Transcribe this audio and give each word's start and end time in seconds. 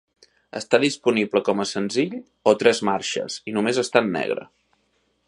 Està 0.59 0.79
disponible 0.83 1.41
com 1.49 1.61
a 1.63 1.67
senzill 1.73 2.15
o 2.53 2.57
tres 2.63 2.83
marxes 2.91 3.39
i 3.53 3.55
només 3.59 3.83
està 3.87 4.07
en 4.07 4.11
negre. 4.21 4.49